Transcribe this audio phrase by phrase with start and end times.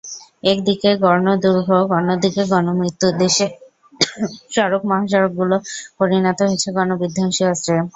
[0.43, 3.51] একদিকে গণদুর্ভোগ, অন্যদিকে গণমৃত্যু দিয়ে দেশের
[4.53, 5.55] সড়ক-মহাসড়কগুলো
[5.97, 7.75] পরিণত হয়েছে গণবিধ্বংসী অস্ত্রে।